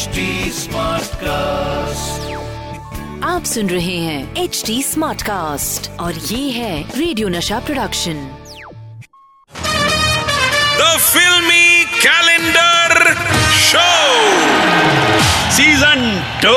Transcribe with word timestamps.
HD 0.00 0.22
cast 1.22 2.28
आप 3.24 3.44
सुन 3.44 3.68
रहे 3.68 3.96
हैं 3.96 4.42
एच 4.42 4.62
डी 4.66 4.82
स्मार्ट 4.82 5.22
कास्ट 5.22 5.90
और 6.00 6.14
ये 6.30 6.50
है 6.50 6.74
radio 6.98 7.28
Nasha 7.28 7.58
production 7.66 8.22
the 10.78 10.86
filmy 11.00 11.84
calendar 11.96 13.12
show 13.64 13.88
season 15.58 16.06
two 16.44 16.56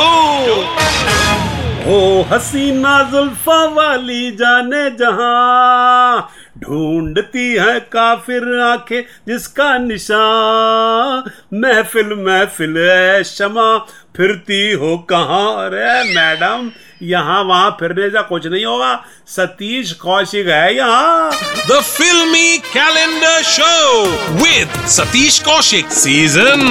ओ 1.93 1.99
हसीना 2.31 3.01
जुल्फा 3.11 3.63
वाली 3.75 4.31
जाने 4.37 4.89
जहाँ। 4.97 6.29
ढूंढती 6.63 7.53
है 7.53 7.79
काफिर 7.79 8.59
आँखें 8.59 9.01
जिसका 9.27 9.77
निशान। 9.77 11.31
महफिल 11.53 12.13
महफिल 12.13 12.77
है 12.77 13.23
शमा। 13.23 13.77
फिरती 14.17 14.71
हो 14.71 14.97
कहाँ 14.97 15.69
रे 15.69 16.15
मैडम? 16.15 16.71
यहाँ 17.03 17.43
वहाँ 17.43 17.77
फिरने 17.79 18.09
से 18.09 18.21
कुछ 18.23 18.47
नहीं 18.47 18.65
होगा। 18.65 19.03
सतीश 19.27 19.91
कौशिक 19.91 20.47
है 20.47 20.75
यहाँ। 20.75 21.31
The 21.69 21.81
filmy 21.81 22.57
calendar 22.57 23.41
show 23.41 23.73
with 24.41 24.69
Satish 24.87 25.41
Kaushik 25.43 25.91
Season 25.91 26.63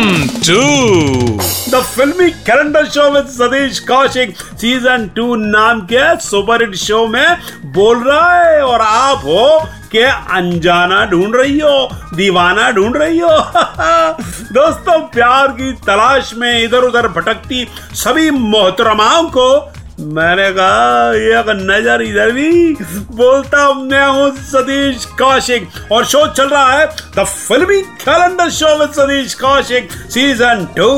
2 0.48 1.72
the 1.72 1.82
filmy 1.96 2.30
calendar 2.30 2.88
show 2.88 3.10
with 3.10 3.26
Satish 3.26 3.78
Kaushik 3.80 4.36
season 4.60 5.08
two 5.16 5.34
नाम 5.34 5.80
के 5.80 6.20
सुपर 6.20 6.62
हिट 6.62 6.74
शो 6.74 7.06
में 7.06 7.36
बोल 7.64 8.02
रहा 8.04 8.38
है 8.38 8.62
और 8.62 8.80
आप 8.80 9.18
हो 9.18 9.68
के 9.92 10.02
अनजाना 10.36 11.04
ढूंढ 11.06 11.36
रही 11.36 11.58
हो 11.58 11.88
दीवाना 12.14 12.70
ढूंढ 12.70 12.96
रही 12.96 13.18
हो। 13.18 13.28
दोस्तों 14.52 14.98
प्यार 15.00 15.48
की 15.48 15.72
तलाश 15.72 16.34
में 16.34 16.62
इधर 16.62 16.78
उधर 16.78 17.08
भटकती 17.08 17.68
सभी 17.94 18.30
मोहतरमाओं 18.30 19.28
को 19.28 19.71
मैंने 20.00 20.50
कहा 20.52 21.12
एक 21.14 21.48
नज़र 21.60 22.02
इधर 22.02 22.30
भी। 22.32 22.74
बोलता 23.12 23.72
मैं 23.74 24.06
हूँ 24.08 24.30
सतीश 24.42 25.04
कौशिक। 25.18 25.68
और 25.92 26.04
शो 26.04 26.26
चल 26.28 26.48
रहा 26.48 26.72
है 26.72 26.86
the 27.16 27.24
filmy 27.26 27.80
calendar 28.00 28.50
show 28.52 28.74
with 28.78 28.92
Satish 28.92 29.34
Kaushik 29.34 29.92
season 29.92 30.66
two 30.76 30.90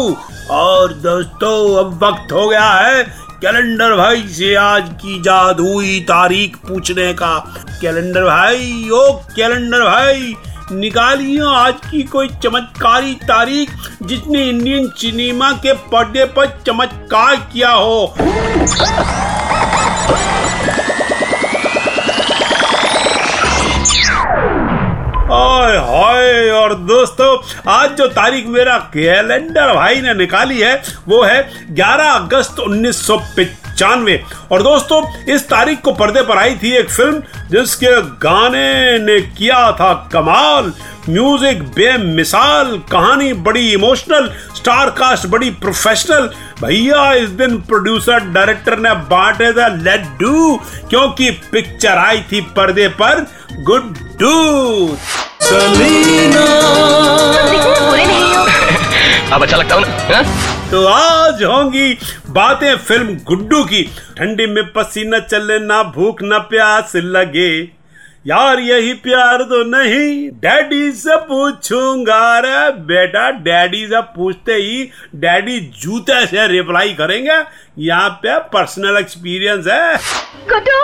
और 0.53 0.93
दोस्तों, 0.95 1.79
अब 1.79 2.03
वक्त 2.05 2.33
हो 2.33 2.49
गया 2.49 2.71
है 2.71 3.03
कैलेंडर 3.43 3.95
भाई 3.97 4.23
से 4.31 4.55
आज 4.57 4.89
की 5.01 5.21
जादुई 5.23 5.99
तारीख 6.09 6.57
पूछने 6.59 7.13
का। 7.15 7.37
कैलेंडर 7.81 8.25
भाई, 8.25 8.89
ओ 8.93 9.13
कैलेंडर 9.37 9.85
भाई 9.85 10.35
निकालिए 10.73 11.41
आज 11.47 11.75
की 11.91 12.03
कोई 12.03 12.29
चमत्कारी 12.43 13.15
तारीख 13.23 13.71
जिसने 14.03 14.45
इंडियन 14.49 14.89
सिनेमा 14.97 15.51
के 15.53 15.73
पर्दे 15.73 16.25
पर 16.37 16.47
चमत्कार 16.67 17.37
किया 17.53 17.71
हो। 17.71 18.15
हाय 25.35 25.77
हाय 25.77 26.51
और 26.51 26.75
दोस्तों, 26.79 27.29
आज 27.69 27.97
जो 27.97 28.07
तारीख 28.09 28.47
मेरा 28.47 28.77
कैलेंडर 28.93 29.73
भाई 29.75 30.01
ने 30.01 30.15
निकाली 30.15 30.61
है, 30.61 30.75
वो 31.09 31.23
है 31.23 31.43
11 31.71 32.11
अगस्त 32.11 32.61
उन्नीस 32.61 33.11
और 34.53 34.63
दोस्तों, 34.63 35.03
इस 35.35 35.49
तारीख 35.49 35.81
को 35.81 35.93
पर्दे 35.93 36.23
पर 36.23 36.39
आई 36.39 36.55
थी 36.55 36.71
एक 36.73 36.91
फ़िल्म, 36.91 37.23
जिसके 37.51 38.01
गाने 38.19 38.99
ने 38.99 39.21
किया 39.29 39.71
था 39.73 39.93
कमाल। 40.13 40.73
म्यूज़िक 41.09 41.63
बेमिसाल, 41.69 42.77
कहानी 42.93 43.33
बड़ी 43.33 43.73
इमोशनल 43.73 44.31
स्टार 44.57 44.91
कास्ट 44.91 45.27
बड़ी 45.27 45.51
प्रोफेशनल। 45.51 46.31
भैया, 46.63 47.13
इस 47.13 47.29
दिन 47.31 47.59
प्रोड्यूसर, 47.61 48.21
डायरेक्टर 48.33 48.79
ने 48.79 48.95
बांटे 49.11 49.53
थे 49.53 49.69
लेट 49.83 50.07
डू 50.21 50.57
क्योंकि 50.91 51.31
पिक्चर 51.53 51.99
आई 51.99 52.25
थी 52.33 52.41
पर्दे 52.57 52.89
पर 53.01 53.27
गुड 53.63 53.95
डू 54.19 54.97
अब 59.33 59.43
अच्छा 59.43 59.57
लगता 59.57 59.75
हूँ 59.75 59.83
ना? 59.83 59.89
हाँ? 60.15 60.25
तो 60.71 60.85
आज 60.87 61.43
होंगी 61.43 61.93
बातें 62.29 62.77
फ़िल्म 62.77 63.15
गुड्डू 63.25 63.65
की। 63.65 63.83
ठंडी 64.19 64.47
में 64.47 64.73
पसीना 64.73 65.19
चले 65.19 65.59
ना 65.59 65.83
भूख 65.97 66.23
ना 66.23 66.39
प्यास 66.53 66.93
लगे। 66.97 67.51
यार 68.27 68.61
यही 68.61 68.93
प्यार 68.95 69.43
तो 69.43 69.63
नहीं। 69.65 70.31
डैडी 70.41 70.93
से 70.93 71.17
पूछूँगा 71.27 72.39
रे 72.39 72.71
बेटा 72.85 73.31
डैडी 73.45 73.87
से 73.87 74.01
पूछते 74.17 74.55
ही 74.55 74.91
डैडी 75.15 75.61
जूते 75.83 76.27
से 76.27 76.47
रिप्लाई 76.47 76.95
करेंगे। 76.95 77.39
यहाँ 77.85 78.09
पे 78.23 78.39
पर्सनल 78.55 78.97
एक्सपीरियंस 78.97 79.67
है। 79.67 79.97
गुड्डू! 80.49 80.81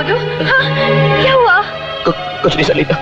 गुड्डू? 0.00 0.16
हाँ, 0.44 1.22
क्या 1.22 1.32
हुआ? 1.34 1.62
कुछ 2.42 2.54
नहीं 2.54 2.64
सलीता 2.64 2.94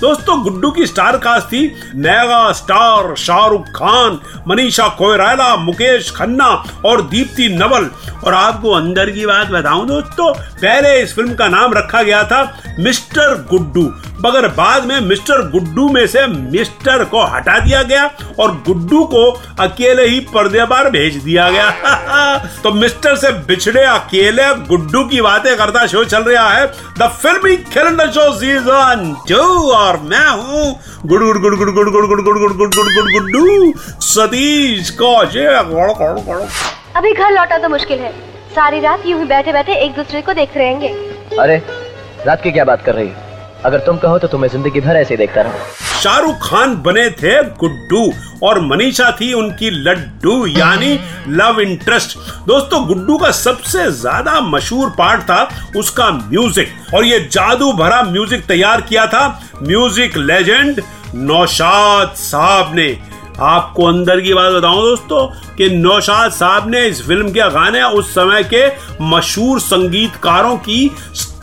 दोस्तों 0.00 0.42
गुड्डू 0.42 0.70
की 0.70 0.86
स्टार 0.86 1.16
कास्ट 1.16 1.46
थी 1.46 1.60
मेगा 1.94 2.52
स्टार 2.52 3.14
शाहरुख 3.16 3.66
खान 3.76 4.18
मनीषा 4.48 4.86
कोयराला 4.98 5.54
मुकेश 5.56 6.10
खन्ना 6.10 6.46
और 6.84 7.02
दीप्ति 7.02 7.48
नवल। 7.48 7.90
और 8.24 8.34
आपको 8.34 8.70
अंदर 8.70 9.10
की 9.10 9.26
बात 9.26 9.48
बताऊँ 9.48 9.86
दोस्तों 9.86 10.32
पहले 10.34 11.00
इस 11.02 11.14
फ़िल्म 11.14 11.34
का 11.34 11.48
नाम 11.48 11.74
रखा 11.74 12.02
गया 12.02 12.22
था 12.24 12.42
मिस्टर 12.80 13.34
गुड्डू। 13.50 13.84
मगर 14.20 14.46
बाद 14.48 14.84
में 14.84 15.00
मिस्टर 15.00 15.42
गुड्डू 15.50 15.88
में 15.88 16.06
से 16.06 16.26
मिस्टर 16.26 17.04
को 17.04 17.22
हटा 17.26 17.58
दिया 17.58 17.82
गया 17.82 18.04
और 18.40 18.52
गुड्डू 18.66 19.04
को 19.04 19.24
अकेले 19.60 20.06
ही 20.06 20.20
पर्दे 20.34 20.64
पर 20.64 20.90
भेज 20.90 21.16
दिया 21.16 21.48
गया 21.50 22.38
तो 22.62 22.72
मिस्टर 22.74 23.16
से 23.16 23.32
बिछड़े 23.46 23.82
अकेले 23.84 24.48
गुड्डू 24.68 25.04
की 25.08 25.20
बातें 25.20 25.56
करता 25.56 25.86
शो 25.86 26.04
चल 26.04 26.22
रहा 26.24 26.48
है 26.50 26.66
the 26.98 27.08
filmy 27.16 27.56
calendar 27.72 28.10
show 28.10 28.30
season 28.38 29.14
two 29.28 29.42
और 29.72 30.00
मैं 30.04 30.28
हूँ 30.28 30.64
good 31.06 31.22
good 31.22 31.40
good 31.40 31.56
good 31.56 31.74
good 31.74 31.90
good 31.90 32.06
good 32.06 32.24
good 32.24 32.38
good 32.38 32.56
good 32.56 32.74
good 32.74 32.94
good 32.94 33.12
Guddu 33.12 33.72
Satish 34.04 34.90
Kaushik 34.98 36.56
अभी 36.96 37.12
घर 37.12 37.30
लौटा 37.32 37.58
तो 37.58 37.68
मुश्किल 37.68 37.98
है 37.98 38.12
सारी 38.54 38.80
रात 38.80 39.06
यूँ 39.06 39.18
ही 39.20 39.26
बैठे 39.26 39.52
बैठे 39.52 39.74
एक 39.76 39.94
दूसरे 39.94 40.22
को 40.22 40.32
देख 40.34 40.56
रहेंगे 40.56 40.88
अरे 41.40 41.62
रात 42.26 42.42
की 42.42 42.52
क्या 42.52 42.64
बात 42.64 42.84
कर 42.84 42.94
रही 42.94 43.08
हो 43.08 43.23
अगर 43.64 43.78
तुम 43.80 43.96
कहो 43.98 44.18
तो 44.18 44.28
तुम्हें 44.28 44.48
ज़िंदगी 44.50 44.80
भर 44.80 44.96
ऐसे 44.96 45.16
देखता 45.16 45.42
रहूँ। 45.42 45.60
शाहरुख 46.02 46.36
खान 46.42 46.74
बने 46.82 47.08
थे 47.12 47.32
गुड्डू 47.58 48.02
और 48.46 48.60
मनीषा 48.62 49.10
थी 49.20 49.32
उनकी 49.32 49.70
लड्डू, 49.70 50.34
यानी 50.48 50.98
लव 51.30 51.60
इंटरेस्ट 51.60 52.16
दोस्तों, 52.46 52.86
गुड्डू 52.86 53.16
का 53.18 53.30
सबसे 53.32 53.90
ज़्यादा 53.92 54.40
मशहूर 54.42 54.90
पार्ट 54.98 55.22
था 55.22 55.48
उसका 55.76 56.10
म्यूज़िक 56.10 56.94
और 56.94 57.04
ये 57.04 57.20
जादू 57.32 57.72
भरा 57.72 58.02
म्यूज़िक 58.02 58.44
तैयार 58.46 58.80
किया 58.82 59.06
था 59.06 59.26
म्यूज़िक 59.62 60.16
लेजेंड 60.18 60.82
नौशाद 61.16 62.14
साहब 62.18 62.74
ने। 62.74 62.96
आपको 63.42 63.84
अंदर 63.84 64.20
की 64.20 64.34
बात 64.34 64.52
बताऊँ 64.52 64.82
दोस्तों, 64.82 65.26
कि 65.56 65.68
नौशाद 65.70 66.32
साहब 66.32 66.68
ने 66.70 66.86
इस 66.86 67.06
फ़िल्म 67.06 67.30
के 67.30 67.50
गाने 67.50 67.82
उस 67.82 68.14
समय 68.14 68.42
के 68.52 68.66
मशहूर 69.04 69.60
संगीतकारों 69.60 70.56
की 70.58 70.90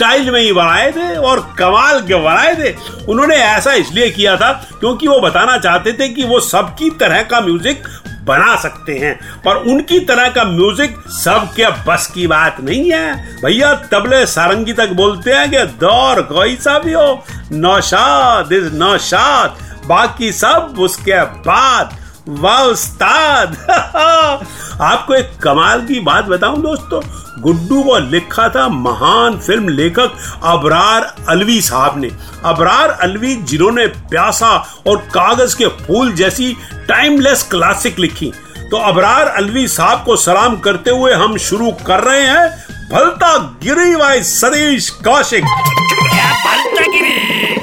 स्टाइल 0.01 0.29
में 0.31 0.39
ही 0.41 0.53
बनाए 0.53 0.91
थे 0.91 1.15
और 1.17 1.39
कमाल 1.57 1.99
के 2.01 2.15
बनाए 2.15 2.53
थे। 2.55 2.71
उन्होंने 3.05 3.35
ऐसा 3.35 3.73
इसलिए 3.73 4.09
किया 4.09 4.35
था 4.37 4.51
क्योंकि 4.79 5.07
वो 5.07 5.19
बताना 5.21 5.57
चाहते 5.57 5.93
थे 5.93 6.07
कि 6.09 6.23
वो 6.23 6.39
सबकी 6.39 6.89
तरह 6.99 7.21
का 7.23 7.41
म्यूज़िक 7.41 7.83
बना 8.25 8.55
सकते 8.55 8.97
हैं। 8.97 9.13
पर 9.43 9.55
उनकी 9.71 9.99
तरह 9.99 10.29
का 10.29 10.43
म्यूज़िक 10.45 10.97
सबके 11.13 11.69
बस 11.87 12.07
की 12.07 12.27
बात 12.27 12.57
नहीं 12.61 12.91
है। 12.91 13.13
भैया 13.43 13.73
तबले 13.91 14.25
सारंगी 14.25 14.73
तक 14.73 14.93
बोलते 14.95 15.33
हैं 15.33 15.49
कि 15.51 15.63
दौर 15.79 16.21
कोई 16.23 16.55
सा 16.55 16.77
भी 16.79 16.93
हो, 16.93 17.23
नौशाद 17.51 18.53
इज़ 18.53 18.73
नौशाद, 18.73 19.57
बाकी 19.87 20.31
सब 20.31 20.75
उसके 20.79 21.23
बाद। 21.41 21.97
वाह 22.29 22.61
उस्ताद। 22.61 23.57
आपको 24.81 25.13
एक 25.13 25.31
कमाल 25.43 25.81
की 25.81 25.99
बात 25.99 26.25
बताऊँ 26.25 26.61
दोस्तों, 26.61 27.01
गुड्डू 27.41 27.83
को 27.83 27.97
लिखा 27.99 28.49
था 28.49 28.67
महान 28.67 29.37
फ़िल्म 29.37 29.69
लेखक 29.69 30.11
अबरार 30.43 31.15
अलवी 31.29 31.61
साहब 31.61 31.97
ने। 31.97 32.11
अबरार 32.45 32.89
अलवी 32.89 33.35
जिन्होंने 33.35 33.87
प्यासा 33.87 34.65
और 34.87 34.97
कागज़ 34.97 35.55
के 35.55 35.67
फूल 35.67 36.11
जैसी 36.11 36.57
टाइमलेस 36.87 37.43
क्लासिक 37.43 37.99
लिखी। 37.99 38.33
तो 38.71 38.77
अबरार 38.77 39.27
अलवी 39.27 39.67
साहब 39.67 40.03
को 40.03 40.15
सलाम 40.15 40.57
करते 40.57 40.91
हुए 40.91 41.13
हम 41.13 41.37
शुरू 41.37 41.71
कर 41.71 41.99
रहे 41.99 42.21
हैं, 42.21 42.49
भलता 42.91 43.37
गिरी 43.37 43.95
वाई 43.95 44.23
सतीश 44.23 44.89
कौशिक। 44.89 45.43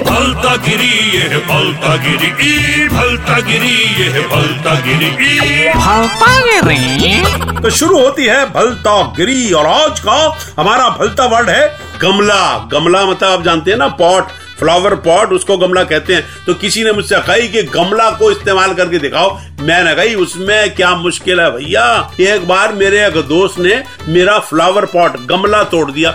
भलता 0.09 0.55
गिरी 0.65 0.93
ये 1.15 1.23
है 1.31 1.39
भलता 1.47 1.95
गिरी 2.03 2.29
ई 2.43 2.87
भलता 2.89 3.39
गिरी 3.47 3.73
ये 3.99 4.07
है 4.09 4.21
भलता 4.29 4.73
गिरी 4.85 5.09
ई 7.07 7.23
तो 7.61 7.69
शुरू 7.69 7.99
होती 7.99 8.25
है 8.25 8.45
भलता 8.51 9.01
गिरी 9.17 9.51
और 9.51 9.65
आज 9.67 9.99
का 9.99 10.17
हमारा 10.59 10.89
भलता 10.89 11.25
वर्ड 11.25 11.49
है 11.49 11.67
गमला। 12.01 12.43
गमला 12.71 13.05
मतलब 13.05 13.29
आप 13.29 13.43
जानते 13.43 13.71
हैं 13.71 13.77
ना 13.77 13.87
पॉट 14.01 14.27
फ्लावर 14.59 14.95
पॉट 15.05 15.33
उसको 15.33 15.57
गमला 15.57 15.83
कहते 15.83 16.13
हैं। 16.13 16.23
तो 16.45 16.53
किसी 16.53 16.83
ने 16.83 16.91
मुझसे 16.91 17.19
कही 17.27 17.47
कि 17.47 17.63
गमला 17.75 18.09
को 18.11 18.31
इस्तेमाल 18.31 18.73
करके 18.73 18.99
दिखाओ। 18.99 19.37
मैंने 19.61 19.93
कही 19.95 20.15
उसमें 20.15 20.75
क्या 20.75 20.95
मुश्किल 20.97 21.39
है 21.39 21.49
भैया? 21.51 21.85
एक 22.21 22.47
बार 22.47 22.73
मेरे 22.73 23.05
एक 23.07 23.17
दोस्त 23.27 23.59
ने 23.59 23.81
मेरा 24.07 24.39
फ्लावर 24.49 24.85
पॉट 24.85 25.17
गमला 25.27 25.63
तोड़ 25.73 25.89
दिया। 25.91 26.11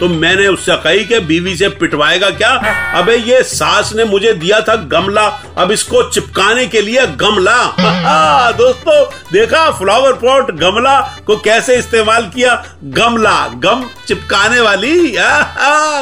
तो 0.00 0.08
मैंने 0.08 0.46
उससे 0.46 0.76
कही 0.76 1.04
कि 1.04 1.18
बीवी 1.20 1.56
से 1.56 1.68
पिटवाएगा 1.68 2.30
क्या? 2.30 2.50
अबे, 2.94 3.16
ये 3.16 3.42
सास 3.42 3.92
ने 3.96 4.04
मुझे 4.04 4.32
दिया 4.32 4.60
था 4.60 4.76
गमला। 4.76 5.26
अब 5.58 5.70
इसको 5.70 6.02
चिपकाने 6.10 6.66
के 6.66 6.80
लिए 6.80 7.06
गमला। 7.06 7.62
दोस्तों, 8.52 9.04
देखा 9.32 9.70
फ्लावर 9.70 10.12
पॉट 10.12 10.50
गमला 10.50 11.00
को 11.26 11.36
कैसे 11.36 11.76
इस्तेमाल 11.76 12.30
किया? 12.34 12.64
गमला, 12.84 13.48
गम 13.48 13.88
चिपकाने 14.08 14.60
वाली। 14.60 15.14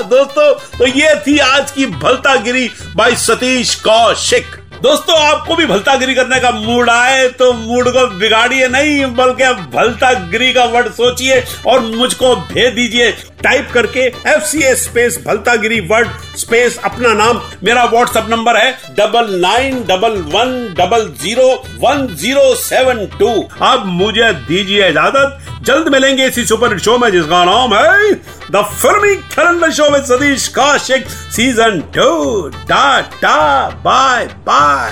दोस्तों 0.09 0.79
तो 0.79 0.87
ये 0.87 1.15
थी 1.27 1.39
आज 1.39 1.71
की 1.71 1.87
भलता 1.87 2.35
गिरी 2.37 2.71
बाई 2.97 3.17
सतीश 3.17 3.75
कौशिक। 3.75 4.62
दोस्तों, 4.83 5.17
आपको 5.17 5.55
भी 5.57 5.65
भलतागिरी 5.67 6.15
करने 6.15 6.39
का 6.41 6.51
मूड 6.53 6.89
आए 6.91 7.27
तो 7.31 7.53
मूड 7.53 7.89
को 7.89 8.07
बिगाड़िए 8.19 8.69
नहीं, 8.69 9.05
बल्कि 9.17 9.53
भलतागिरी 9.73 10.53
का 10.53 10.65
वर्ड 10.65 10.89
सोचिए 10.93 11.39
और 11.67 11.81
मुझको 11.83 12.35
भेज 12.37 12.75
दीजिए। 12.75 13.11
टाइप 13.43 13.71
करके 13.75 14.01
एफ़ 14.01 14.43
सी 14.45 14.63
एस 14.63 14.85
स्पेस 14.85 15.19
भलतागिरी 15.27 15.79
वर्ड 15.87 16.09
स्पेस 16.39 16.79
अपना 16.85 17.13
नाम। 17.15 17.41
मेरा 17.65 17.85
व्हाट्सएप 17.85 18.27
नंबर 18.31 18.57
है 18.57 18.73
double 18.97 19.31
nine 19.41 19.83
double 19.89 20.19
one 20.35 20.53
double 20.79 21.09
zero 21.23 21.49
one 21.81 22.07
zero 22.17 22.55
seven 22.57 23.07
two 23.19 23.31
अब 23.63 23.87
मुझे 23.87 24.33
दीजिए 24.33 24.89
इजाज़त। 24.89 25.52
जल्द 25.67 25.89
मिलेंगे 25.93 26.27
इसी 26.27 26.45
सुपर 26.47 26.79
शो 26.79 26.97
में 26.99 27.11
जिसका 27.13 27.45
नाम 27.45 27.75
है 27.75 28.13
द 28.51 28.63
फिल्मी 28.83 29.15
कैलेंडर 29.35 29.73
शो 29.73 29.91
में 29.91 30.01
Satish 30.05 30.47
Kaushik 30.59 31.09
season 31.37 31.81
two 31.97 32.49
tata 32.69 33.39
bye 33.85 34.27
bye 34.47 34.91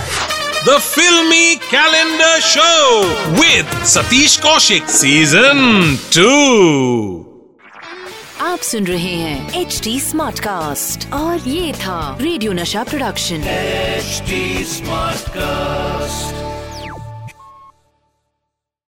The 0.62 0.78
Filmy 0.78 1.56
Calendar 1.58 2.34
Show 2.46 2.81
with 3.38 3.70
Satish 3.93 4.34
Kaushik 4.43 4.90
Season 4.96 5.62
2. 6.11 6.26
आप 8.43 8.58
सुन 8.62 8.87
रहे 8.87 9.14
हैं 9.14 9.61
एच 9.61 9.81
डी 9.84 9.99
स्मार्ट 10.00 10.40
कास्ट 10.40 11.08
और 11.12 11.49
ये 11.49 11.72
था 11.76 11.99
radio 12.20 12.52
Nasha 12.52 12.84
production 12.84 13.49
HD 14.02 14.44
Smartcast. 14.75 16.50